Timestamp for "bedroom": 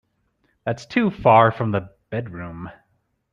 2.09-2.71